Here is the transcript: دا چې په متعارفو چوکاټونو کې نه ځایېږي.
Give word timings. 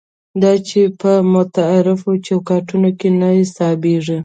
دا 0.41 0.53
چې 0.67 0.81
په 1.01 1.11
متعارفو 1.33 2.11
چوکاټونو 2.25 2.89
کې 2.99 3.09
نه 3.19 3.29
ځایېږي. 3.55 4.19